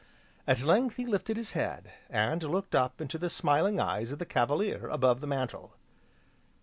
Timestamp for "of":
4.11-4.17